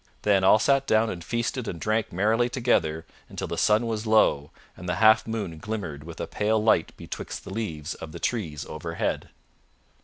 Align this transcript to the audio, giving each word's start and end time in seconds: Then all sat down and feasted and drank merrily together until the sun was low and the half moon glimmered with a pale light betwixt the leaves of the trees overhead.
Then 0.23 0.43
all 0.43 0.57
sat 0.57 0.87
down 0.87 1.11
and 1.11 1.23
feasted 1.23 1.67
and 1.67 1.79
drank 1.79 2.11
merrily 2.11 2.49
together 2.49 3.05
until 3.29 3.45
the 3.47 3.55
sun 3.55 3.85
was 3.85 4.07
low 4.07 4.49
and 4.75 4.89
the 4.89 4.95
half 4.95 5.27
moon 5.27 5.59
glimmered 5.59 6.05
with 6.05 6.19
a 6.19 6.25
pale 6.25 6.57
light 6.59 6.91
betwixt 6.97 7.43
the 7.43 7.53
leaves 7.53 7.93
of 7.93 8.11
the 8.11 8.19
trees 8.19 8.65
overhead. 8.65 9.29